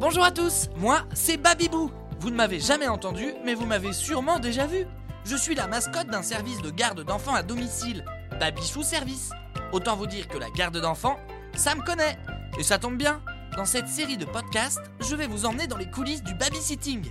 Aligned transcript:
Bonjour 0.00 0.22
à 0.22 0.30
tous, 0.30 0.68
moi 0.76 1.00
c'est 1.12 1.38
Babibou. 1.38 1.90
Vous 2.20 2.30
ne 2.30 2.36
m'avez 2.36 2.60
jamais 2.60 2.86
entendu, 2.86 3.34
mais 3.44 3.54
vous 3.54 3.66
m'avez 3.66 3.92
sûrement 3.92 4.38
déjà 4.38 4.64
vu. 4.64 4.86
Je 5.24 5.34
suis 5.34 5.56
la 5.56 5.66
mascotte 5.66 6.06
d'un 6.06 6.22
service 6.22 6.62
de 6.62 6.70
garde 6.70 7.02
d'enfants 7.02 7.34
à 7.34 7.42
domicile, 7.42 8.04
Babichou 8.38 8.84
Service. 8.84 9.30
Autant 9.72 9.96
vous 9.96 10.06
dire 10.06 10.28
que 10.28 10.38
la 10.38 10.50
garde 10.50 10.80
d'enfants, 10.80 11.18
ça 11.56 11.74
me 11.74 11.82
connaît. 11.82 12.16
Et 12.60 12.62
ça 12.62 12.78
tombe 12.78 12.96
bien, 12.96 13.20
dans 13.56 13.64
cette 13.64 13.88
série 13.88 14.16
de 14.16 14.24
podcasts, 14.24 14.88
je 15.00 15.16
vais 15.16 15.26
vous 15.26 15.46
emmener 15.46 15.66
dans 15.66 15.76
les 15.76 15.90
coulisses 15.90 16.22
du 16.22 16.34
babysitting. 16.34 17.10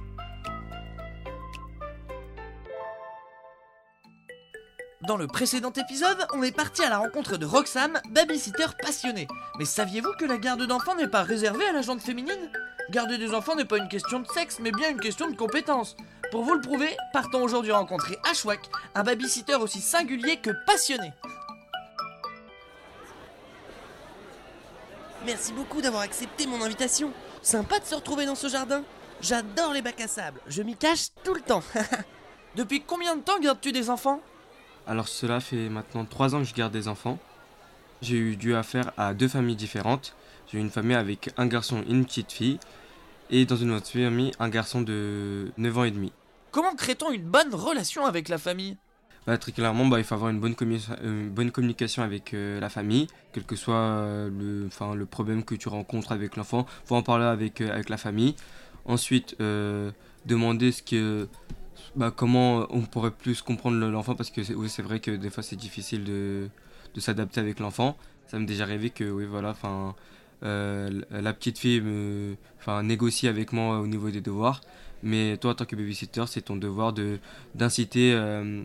Dans 5.06 5.18
le 5.18 5.28
précédent 5.28 5.74
épisode, 5.74 6.26
on 6.34 6.42
est 6.42 6.56
parti 6.56 6.84
à 6.84 6.90
la 6.90 7.00
rencontre 7.00 7.36
de 7.36 7.46
Roxane, 7.46 8.02
babysitter 8.12 8.68
passionnée. 8.82 9.28
Mais 9.60 9.66
saviez-vous 9.66 10.14
que 10.18 10.26
la 10.26 10.38
garde 10.38 10.66
d'enfants 10.66 10.96
n'est 10.96 11.10
pas 11.10 11.24
réservée 11.24 11.66
à 11.66 11.74
la 11.74 11.82
jante 11.82 12.02
féminine? 12.02 12.50
Garder 12.90 13.18
des 13.18 13.34
enfants 13.34 13.56
n'est 13.56 13.66
pas 13.66 13.78
une 13.78 13.90
question 13.90 14.22
de 14.22 14.28
sexe, 14.28 14.60
mais 14.62 14.72
bien 14.72 14.90
une 14.90 15.00
question 15.00 15.30
de 15.30 15.36
compétence. 15.36 15.98
Pour 16.32 16.44
vous 16.44 16.54
le 16.54 16.62
prouver, 16.62 16.96
partons 17.12 17.44
aujourd'hui 17.44 17.74
rencontrer 17.74 18.18
Ashwak, 18.30 18.62
un 18.96 19.04
babysitter 19.04 19.56
aussi 19.56 19.82
singulier 19.82 20.38
que 20.38 20.52
passionné. 20.66 21.12
Merci 25.26 25.52
beaucoup 25.52 25.82
d'avoir 25.82 26.04
accepté 26.04 26.48
mon 26.48 26.62
invitation. 26.62 27.12
Sympa 27.42 27.80
de 27.80 27.86
se 27.86 27.96
retrouver 27.96 28.26
dans 28.26 28.36
ce 28.36 28.48
jardin. 28.48 28.84
J'adore 29.20 29.74
les 29.74 29.82
bacs 29.82 30.00
à 30.00 30.08
sable, 30.08 30.40
je 30.48 30.62
m'y 30.62 30.78
cache 30.78 31.10
tout 31.24 31.34
le 31.34 31.42
temps. 31.42 31.64
Depuis 32.56 32.82
combien 32.82 33.16
de 33.16 33.22
temps 33.22 33.40
gardes-tu 33.40 33.72
des 33.74 33.90
enfants? 33.90 34.22
Alors 34.86 35.10
cela 35.10 35.42
fait 35.42 35.68
maintenant 35.70 36.06
3 36.06 36.36
ans 36.36 36.40
que 36.40 36.46
je 36.46 36.54
garde 36.54 36.72
des 36.72 36.88
enfants. 36.88 37.20
J'ai 38.02 38.16
eu 38.16 38.38
dû 38.38 38.56
affaire 38.56 38.92
à 38.96 39.14
deux 39.14 39.28
familles 39.28 39.56
différentes. 39.56 40.16
J'ai 40.52 40.60
une 40.60 40.70
famille 40.70 40.96
avec 40.96 41.30
un 41.38 41.46
garçon 41.48 41.84
et 41.88 41.92
une 41.92 42.06
petite 42.06 42.32
fille. 42.32 42.60
Et 43.30 43.46
dans 43.46 43.58
une 43.58 43.72
autre 43.72 43.88
famille, 43.88 44.32
un 44.40 44.50
garçon 44.50 44.82
de 44.82 45.52
9 45.58 45.78
ans 45.78 45.84
et 45.84 45.92
demi. 45.92 46.14
Comment 46.52 46.74
crée-t-on 46.76 47.12
une 47.12 47.24
bonne 47.30 47.54
relation 47.54 48.06
avec 48.06 48.30
la 48.30 48.38
famille? 48.38 48.78
Bah, 49.26 49.38
très 49.38 49.52
clairement, 49.52 49.86
bah, 49.86 50.00
il 50.00 50.06
faut 50.06 50.16
avoir 50.16 50.32
une 50.32 50.40
bonne, 50.40 50.54
commu- 50.54 50.80
euh, 51.04 51.24
une 51.24 51.30
bonne 51.30 51.52
communication 51.52 52.02
avec 52.02 52.34
euh, 52.34 52.62
la 52.62 52.70
famille, 52.70 53.08
quel 53.34 53.44
que 53.44 53.58
soit 53.58 53.76
euh, 53.76 54.30
le, 54.96 55.06
problème 55.06 55.44
que 55.44 55.56
tu 55.56 55.68
rencontres 55.68 56.14
avec 56.14 56.38
l'enfant, 56.38 56.66
faut 56.86 56.96
en 56.96 57.04
parler 57.04 57.26
avec, 57.26 57.60
euh, 57.60 57.74
avec 57.74 57.90
la 57.90 57.98
famille. 57.98 58.36
Ensuite, 58.86 59.36
demander 60.26 60.72
ce 60.72 60.82
que, 60.82 61.28
bah, 61.98 62.14
comment 62.16 62.68
on 62.70 62.82
pourrait 62.84 63.12
plus 63.12 63.42
comprendre 63.42 63.78
le- 63.78 63.92
l'enfant, 63.92 64.16
parce 64.16 64.30
que 64.30 64.44
c'est 64.44 64.56
oui, 64.56 64.70
vrai 64.80 65.02
que 65.02 65.12
des 65.12 65.30
fois 65.30 65.44
c'est 65.44 65.58
difficile 65.58 66.06
de, 66.06 66.48
de 66.96 67.00
s'adapter 67.02 67.42
avec 67.42 67.60
l'enfant. 67.60 67.98
Ça 68.28 68.40
m'est 68.40 68.46
déjà 68.46 68.64
arrivé 68.64 68.90
que, 68.92 69.04
oui, 69.04 69.26
voilà, 69.26 69.50
enfin, 69.50 69.94
la 70.42 71.34
petite 71.34 71.58
fille 71.58 71.82
me, 71.82 72.36
enfin, 72.60 72.84
négocie 72.84 73.28
avec 73.28 73.54
moi 73.54 73.80
au 73.80 73.88
niveau 73.88 74.10
des 74.10 74.22
devoirs. 74.22 74.62
Mais 75.04 75.38
toi, 75.38 75.52
en 75.52 75.56
tant 75.56 75.66
que 75.66 75.76
babysitter, 75.76 76.24
c'est 76.28 76.42
ton 76.42 76.56
devoir 76.56 76.92
de 76.92 77.20
d'inciter 77.54 78.14
euh, 78.14 78.64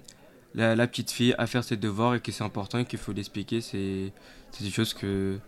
la, 0.54 0.74
la 0.74 0.86
petite 0.86 1.10
fille 1.10 1.34
à 1.36 1.46
faire 1.46 1.62
ses 1.62 1.76
devoirs 1.76 2.14
et 2.14 2.20
que 2.20 2.32
c'est 2.32 2.44
important 2.44 2.78
et 2.78 2.84
qu'il 2.86 2.98
faut 2.98 3.12
l'expliquer. 3.12 3.60
C'est 3.60 4.12
c'est 4.50 4.64
des 4.64 4.70
choses 4.70 4.94
que 4.94 5.38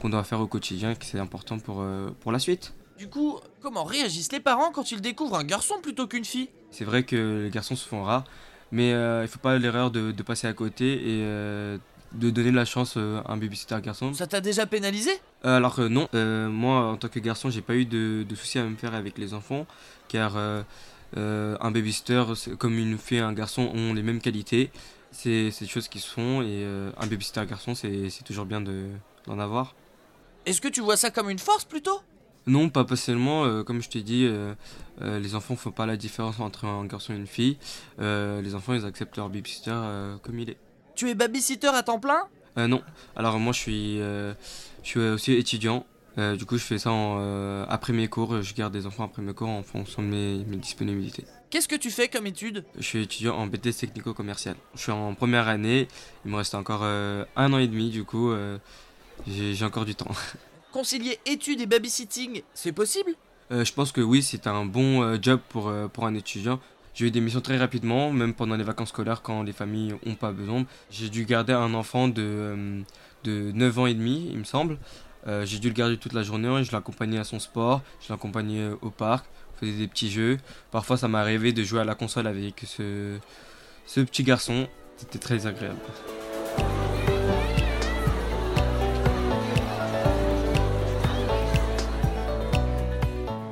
qu'on 0.00 0.08
doit 0.10 0.24
faire 0.24 0.40
au 0.40 0.46
quotidien 0.46 0.90
et 0.90 0.96
que 0.96 1.04
c'est 1.04 1.20
important 1.20 1.58
pour, 1.58 1.80
euh, 1.80 2.10
pour 2.20 2.32
la 2.32 2.38
suite. 2.38 2.74
Du 2.98 3.08
coup, 3.08 3.38
comment 3.60 3.84
réagissent 3.84 4.32
les 4.32 4.40
parents 4.40 4.70
quand 4.72 4.90
ils 4.90 5.00
découvrent 5.00 5.36
un 5.36 5.44
garçon 5.44 5.76
plutôt 5.82 6.06
qu'une 6.06 6.24
fille? 6.24 6.48
C'est 6.70 6.84
vrai 6.84 7.04
que 7.04 7.44
les 7.44 7.50
garçons 7.50 7.76
se 7.76 7.86
font 7.88 8.02
rares, 8.02 8.24
mais 8.70 8.92
euh, 8.92 9.22
il 9.22 9.28
faut 9.28 9.38
pas 9.38 9.56
l'erreur 9.58 9.90
de, 9.90 10.12
de 10.12 10.22
passer 10.22 10.46
à 10.46 10.52
côté 10.52 10.94
et 10.94 11.22
euh, 11.22 11.78
de 12.12 12.30
donner 12.30 12.50
la 12.50 12.64
chance 12.64 12.94
euh, 12.96 13.20
à 13.24 13.32
un 13.32 13.36
babysitter 13.36 13.80
garçon. 13.82 14.12
Ça 14.14 14.26
t'a 14.26 14.40
déjà 14.40 14.66
pénalisé? 14.66 15.10
Euh, 15.44 15.56
alors 15.56 15.74
que 15.76 15.82
non, 15.88 16.08
euh, 16.14 16.48
moi 16.48 16.86
en 16.92 16.96
tant 16.96 17.08
que 17.08 17.18
garçon, 17.20 17.50
j'ai 17.50 17.60
pas 17.62 17.74
eu 17.74 17.84
de, 17.84 18.24
de 18.28 18.34
soucis 18.34 18.58
à 18.58 18.64
me 18.64 18.76
faire 18.76 18.94
avec 18.94 19.18
les 19.18 19.34
enfants, 19.34 19.66
car 20.08 20.36
euh, 20.36 20.62
euh, 21.16 21.56
un 21.60 21.70
babysitter, 21.70 22.24
comme 22.58 22.78
une 22.78 22.96
fille 22.98 23.18
et 23.18 23.20
un 23.20 23.32
garçon, 23.32 23.70
ont 23.74 23.92
les 23.94 24.02
mêmes 24.02 24.20
qualités. 24.20 24.70
C'est 25.12 25.50
des 25.60 25.66
choses 25.66 25.86
qui 25.88 26.00
se 26.00 26.10
font 26.10 26.42
et 26.42 26.46
euh, 26.64 26.90
un 26.98 27.06
babysitter 27.06 27.44
garçon, 27.46 27.74
c'est 27.74 28.10
toujours 28.24 28.46
bien 28.46 28.60
de- 28.60 28.88
d'en 29.26 29.38
avoir. 29.38 29.74
Est-ce 30.46 30.60
que 30.60 30.68
tu 30.68 30.80
vois 30.80 30.96
ça 30.96 31.10
comme 31.10 31.30
une 31.30 31.38
force 31.38 31.64
plutôt? 31.64 32.00
Non, 32.46 32.68
pas 32.68 32.84
spécialement. 32.84 33.44
euh, 33.44 33.62
comme 33.62 33.80
je 33.80 33.88
t'ai 33.88 34.02
dit, 34.02 34.26
euh, 34.26 34.54
euh, 35.02 35.18
les 35.18 35.34
enfants 35.34 35.56
font 35.56 35.70
pas 35.70 35.86
la 35.86 35.96
différence 35.96 36.40
entre 36.40 36.66
un 36.66 36.84
garçon 36.84 37.12
et 37.14 37.16
une 37.16 37.26
fille. 37.26 37.56
Euh, 38.00 38.42
les 38.42 38.54
enfants, 38.54 38.74
ils 38.74 38.84
acceptent 38.84 39.16
leur 39.16 39.28
babysitter 39.30 39.70
euh, 39.72 40.16
comme 40.18 40.38
il 40.38 40.50
est. 40.50 40.58
Tu 40.94 41.08
es 41.08 41.14
babysitter 41.14 41.68
à 41.68 41.82
temps 41.82 41.98
plein? 42.00 42.20
Euh, 42.20 42.33
non. 42.56 42.82
Alors 43.16 43.38
moi 43.38 43.52
je 43.52 43.58
suis, 43.58 44.00
euh, 44.00 44.34
je 44.82 44.88
suis 44.88 45.00
aussi 45.00 45.32
étudiant. 45.32 45.86
Euh, 46.16 46.36
du 46.36 46.46
coup 46.46 46.56
je 46.56 46.62
fais 46.62 46.78
ça 46.78 46.92
en, 46.92 47.16
euh, 47.18 47.66
après 47.68 47.92
mes 47.92 48.08
cours. 48.08 48.42
Je 48.42 48.54
garde 48.54 48.72
des 48.72 48.86
enfants 48.86 49.04
après 49.04 49.22
mes 49.22 49.34
cours 49.34 49.48
en 49.48 49.62
fonction 49.62 50.02
de 50.02 50.08
mes, 50.08 50.44
mes 50.44 50.56
disponibilités. 50.56 51.24
Qu'est-ce 51.50 51.68
que 51.68 51.76
tu 51.76 51.90
fais 51.90 52.08
comme 52.08 52.26
étude? 52.26 52.64
Je 52.76 52.82
suis 52.82 53.02
étudiant 53.02 53.36
en 53.36 53.46
BTS 53.46 53.78
technico-commercial. 53.80 54.56
Je 54.74 54.80
suis 54.80 54.92
en 54.92 55.14
première 55.14 55.48
année. 55.48 55.88
Il 56.24 56.30
me 56.30 56.36
reste 56.36 56.54
encore 56.54 56.80
euh, 56.82 57.24
un 57.36 57.52
an 57.52 57.58
et 57.58 57.66
demi 57.68 57.90
du 57.90 58.04
coup. 58.04 58.30
euh, 58.30 58.58
j'ai 59.26 59.54
j'ai 59.54 59.64
encore 59.64 59.84
du 59.84 59.94
temps. 59.94 60.10
Concilier 60.72 61.18
études 61.26 61.60
et 61.60 61.66
babysitting, 61.66 62.42
c'est 62.52 62.72
possible? 62.72 63.12
Euh, 63.52 63.64
je 63.64 63.72
pense 63.72 63.92
que 63.92 64.00
oui, 64.00 64.22
c'est 64.22 64.46
un 64.46 64.64
bon 64.64 65.02
euh, 65.02 65.18
job 65.20 65.40
pour, 65.48 65.68
euh, 65.68 65.86
pour 65.86 66.06
un 66.06 66.14
étudiant. 66.14 66.58
J'ai 66.94 67.06
eu 67.06 67.10
des 67.10 67.20
missions 67.20 67.40
très 67.40 67.56
rapidement, 67.56 68.12
même 68.12 68.34
pendant 68.34 68.54
les 68.54 68.62
vacances 68.62 68.90
scolaires 68.90 69.20
quand 69.20 69.42
les 69.42 69.52
familles 69.52 69.94
n'ont 70.06 70.14
pas 70.14 70.30
besoin. 70.30 70.64
J'ai 70.92 71.08
dû 71.08 71.24
garder 71.24 71.52
un 71.52 71.74
enfant 71.74 72.06
de, 72.06 72.22
euh, 72.22 72.82
de 73.24 73.50
9 73.52 73.78
ans 73.80 73.86
et 73.86 73.94
demi, 73.94 74.28
il 74.30 74.38
me 74.38 74.44
semble. 74.44 74.78
Euh, 75.26 75.44
j'ai 75.44 75.58
dû 75.58 75.68
le 75.68 75.74
garder 75.74 75.96
toute 75.96 76.12
la 76.12 76.22
journée, 76.22 76.62
je 76.62 76.70
l'accompagnais 76.70 77.18
à 77.18 77.24
son 77.24 77.40
sport, 77.40 77.82
je 78.00 78.12
l'accompagnais 78.12 78.68
au 78.80 78.90
parc, 78.90 79.26
on 79.54 79.58
faisait 79.58 79.72
des 79.72 79.88
petits 79.88 80.08
jeux. 80.08 80.38
Parfois 80.70 80.96
ça 80.96 81.08
arrivé 81.12 81.52
de 81.52 81.64
jouer 81.64 81.80
à 81.80 81.84
la 81.84 81.96
console 81.96 82.28
avec 82.28 82.62
ce, 82.64 83.18
ce 83.86 84.00
petit 84.00 84.22
garçon. 84.22 84.68
C'était 84.96 85.18
très 85.18 85.48
agréable. 85.48 85.80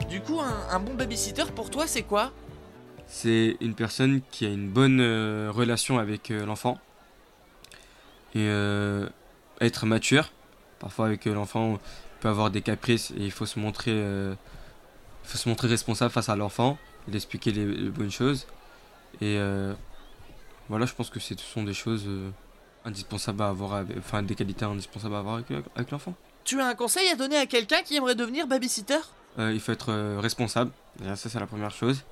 Du 0.09 0.21
coup, 0.21 0.39
un 0.41 0.79
bon 0.79 0.95
babysitter 0.95 1.47
pour 1.57 1.71
toi, 1.71 1.89
c'est 1.89 2.03
quoi? 2.03 2.31
C'est 3.15 3.59
une 3.61 3.75
personne 3.75 4.23
qui 4.31 4.47
a 4.47 4.49
une 4.49 4.71
bonne 4.71 4.99
euh, 5.01 5.51
relation 5.53 5.99
avec 5.99 6.31
euh, 6.31 6.47
l'enfant 6.47 6.79
et 8.35 8.39
euh, 8.49 9.07
être 9.61 9.85
mature. 9.85 10.31
Parfois 10.79 11.07
avec 11.07 11.27
euh, 11.27 11.35
l'enfant, 11.35 11.75
on 11.75 11.81
peut 12.21 12.29
avoir 12.31 12.51
des 12.51 12.63
caprices 12.63 13.11
et 13.11 13.21
il 13.21 13.31
faut 13.31 13.45
se 13.45 13.59
montrer, 13.61 13.91
euh, 13.93 14.35
il 15.25 15.29
faut 15.31 15.37
se 15.37 15.47
montrer 15.47 15.69
responsable 15.69 16.11
face 16.11 16.31
à 16.31 16.37
l'enfant, 16.37 16.79
et 17.07 17.11
lui 17.11 17.19
expliquer 17.19 17.53
les, 17.53 17.67
les 17.67 17.91
bonnes 17.91 18.11
choses. 18.11 18.47
Et 19.21 19.37
euh, 19.39 19.75
voilà, 20.71 20.87
je 20.87 20.95
pense 20.95 21.11
que 21.11 21.21
ce 21.21 21.35
sont 21.37 21.65
des 21.65 21.75
choses 21.75 22.05
euh, 22.07 22.31
indispensables 22.87 23.43
à 23.43 23.49
avoir, 23.49 23.75
avec- 23.75 23.99
enfin 23.99 24.23
des 24.23 24.35
qualités 24.35 24.65
indispensables 24.65 25.15
à 25.15 25.19
avoir 25.19 25.35
avec, 25.35 25.49
avec 25.77 25.91
l'enfant. 25.91 26.15
Tu 26.45 26.59
as 26.63 26.67
un 26.67 26.75
conseil 26.75 27.09
à 27.11 27.15
donner 27.15 27.37
à 27.37 27.45
quelqu'un 27.45 27.83
qui 27.83 27.95
aimerait 27.95 28.15
devenir 28.15 28.47
babysitter? 28.47 28.99
Euh, 29.39 29.53
il 29.53 29.61
faut 29.61 29.73
être 29.73 29.91
euh, 29.93 30.19
responsable, 30.19 30.71
Déjà, 30.99 31.15
ça 31.15 31.29
c'est 31.29 31.39
la 31.41 31.47
première 31.47 31.71
chose. 31.71 32.03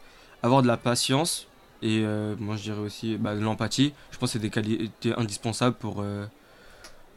Avoir 0.42 0.62
de 0.62 0.66
la 0.66 0.76
patience 0.76 1.46
et 1.82 2.02
euh, 2.02 2.34
moi 2.38 2.56
je 2.56 2.62
dirais 2.62 2.78
aussi 2.78 3.16
bah, 3.16 3.34
de 3.34 3.40
l'empathie. 3.40 3.92
Je 4.10 4.18
pense 4.18 4.30
que 4.30 4.32
c'est 4.34 4.38
des 4.38 4.50
qualités 4.50 5.14
indispensables 5.16 5.76
pour, 5.76 6.00
euh, 6.00 6.26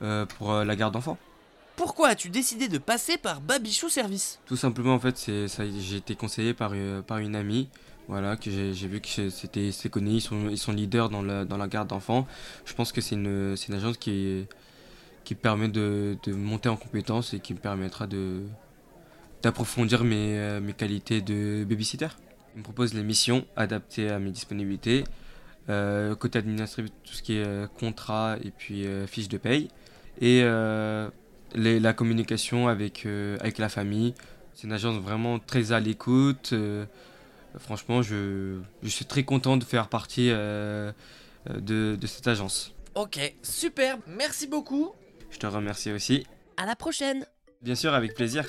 euh, 0.01 0.25
pour 0.25 0.53
la 0.53 0.75
garde 0.75 0.93
d'enfants. 0.93 1.17
Pourquoi 1.75 2.09
as-tu 2.09 2.29
décidé 2.29 2.67
de 2.67 2.77
passer 2.77 3.17
par 3.17 3.41
Babichou 3.41 3.89
Service? 3.89 4.39
Tout 4.45 4.57
simplement 4.57 4.93
en 4.93 4.99
fait, 4.99 5.17
c'est 5.17 5.47
ça, 5.47 5.63
j'ai 5.65 5.97
été 5.97 6.15
conseillé 6.15 6.53
par, 6.53 6.73
par 7.07 7.17
une 7.17 7.35
amie. 7.35 7.69
Voilà, 8.09 8.35
que 8.35 8.51
j'ai 8.51 8.73
j'ai 8.73 8.87
vu 8.89 8.99
que 8.99 9.29
c'était 9.29 9.71
c'est 9.71 9.89
connu, 9.89 10.15
ils 10.15 10.21
sont, 10.21 10.49
ils 10.49 10.57
sont 10.57 10.73
leaders 10.73 11.09
dans 11.09 11.21
la, 11.21 11.45
dans 11.45 11.57
la 11.57 11.67
garde 11.69 11.87
d'enfants. 11.87 12.27
Je 12.65 12.73
pense 12.73 12.91
que 12.91 12.99
c'est 12.99 13.15
une, 13.15 13.55
c'est 13.55 13.69
une 13.69 13.75
agence 13.75 13.97
qui, 13.97 14.45
qui 15.23 15.35
permet 15.35 15.69
de, 15.69 16.17
de 16.23 16.33
monter 16.33 16.67
en 16.67 16.75
compétences 16.75 17.33
et 17.33 17.39
qui 17.39 17.53
me 17.53 17.59
permettra 17.59 18.05
de 18.05 18.41
d'approfondir 19.41 20.03
mes, 20.03 20.59
mes 20.61 20.73
qualités 20.73 21.21
de 21.21 21.65
babysitter. 21.67 22.09
Il 22.55 22.59
me 22.59 22.63
propose 22.63 22.93
les 22.93 23.03
missions 23.03 23.45
adaptées 23.55 24.09
à 24.09 24.19
mes 24.19 24.31
disponibilités. 24.31 25.03
Euh, 25.69 26.13
côté 26.15 26.39
administratif, 26.39 26.91
tout 27.03 27.13
ce 27.13 27.23
qui 27.23 27.37
est 27.37 27.45
euh, 27.47 27.67
contrat 27.67 28.35
et 28.43 28.51
puis 28.51 28.85
euh, 28.85 29.07
fiche 29.07 29.29
de 29.29 29.37
paye. 29.37 29.69
Et 30.21 30.41
les- 31.55 31.79
la 31.79 31.93
communication 31.93 32.67
avec, 32.67 33.05
avec 33.39 33.57
la 33.57 33.69
famille. 33.69 34.13
C'est 34.53 34.67
une 34.67 34.73
agence 34.73 34.97
vraiment 35.01 35.39
très 35.39 35.71
à 35.71 35.79
l'écoute. 35.79 36.53
franchement, 37.57 38.01
je, 38.01 38.59
je 38.83 38.89
suis 38.89 39.05
très 39.05 39.23
content 39.23 39.57
de 39.57 39.63
faire 39.63 39.87
partie 39.89 40.29
de, 40.29 40.93
de 41.49 42.07
cette 42.07 42.27
agence. 42.27 42.73
Ok, 42.95 43.19
super, 43.41 43.97
merci 44.07 44.45
beaucoup. 44.47 44.91
Je 45.31 45.39
te 45.39 45.47
remercie 45.47 45.91
aussi. 45.91 46.27
À 46.57 46.67
la 46.67 46.75
prochaine. 46.75 47.25
Bien 47.63 47.75
sûr, 47.75 47.93
avec 47.95 48.13
plaisir. 48.13 48.45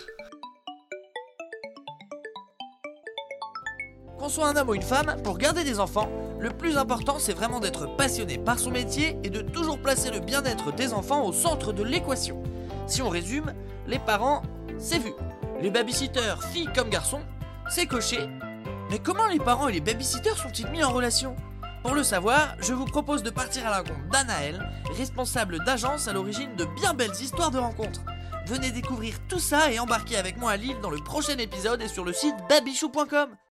Qu'on 4.25 4.31
soit 4.31 4.49
un 4.49 4.57
homme 4.57 4.71
ou 4.71 4.75
une 4.75 4.81
femme, 4.81 5.17
pour 5.23 5.37
garder 5.37 5.65
des 5.65 5.81
enfants, 5.81 6.09
le 6.41 6.49
plus 6.49 6.79
important 6.79 7.19
c'est 7.19 7.35
vraiment 7.35 7.61
d'être 7.61 7.95
passionné 7.95 8.39
par 8.39 8.59
son 8.59 8.71
métier 8.71 9.19
et 9.23 9.29
de 9.29 9.43
toujours 9.43 9.79
placer 9.79 10.11
le 10.11 10.21
bien-être 10.21 10.73
des 10.73 10.95
enfants 10.95 11.27
au 11.27 11.33
centre 11.35 11.75
de 11.75 11.83
l'équation. 11.83 12.43
Si 12.87 13.03
on 13.03 13.11
résume, 13.11 13.53
les 13.87 13.99
parents, 13.99 14.41
c'est 14.79 14.99
vu. 14.99 15.13
Les 15.61 15.69
babysitters, 15.69 16.43
filles 16.51 16.71
comme 16.75 16.89
garçons, 16.89 17.21
c'est 17.69 17.85
coché. 17.85 18.19
Mais 18.91 18.99
comment 18.99 19.27
les 19.27 19.39
parents 19.39 19.69
et 19.69 19.75
les 19.75 19.83
babysitters 19.83 20.39
sont-ils 20.39 20.71
mis 20.71 20.83
en 20.83 20.91
relation? 20.91 21.37
Pour 21.83 21.95
le 21.95 22.03
savoir, 22.03 22.57
je 22.61 22.73
vous 22.73 22.87
propose 22.87 23.23
de 23.23 23.29
partir 23.29 23.67
à 23.67 23.71
la 23.73 23.79
rencontre 23.81 24.09
d'Anaël, 24.11 24.67
responsable 24.97 25.63
d'agence 25.67 26.09
à 26.09 26.15
l'origine 26.15 26.57
de 26.57 26.65
bien 26.81 26.95
belles 26.95 27.21
histoires 27.21 27.51
de 27.51 27.59
rencontres. 27.59 28.01
Venez 28.47 28.71
découvrir 28.71 29.17
tout 29.29 29.39
ça 29.39 29.71
et 29.71 29.79
embarquer 29.79 30.17
avec 30.17 30.39
moi 30.39 30.53
à 30.53 30.57
Lille 30.57 30.81
dans 30.81 30.89
le 30.89 31.05
prochain 31.05 31.37
épisode 31.37 31.83
et 31.83 31.89
sur 31.89 32.07
le 32.07 32.15
site 32.15 32.37
babichou.com. 32.49 33.29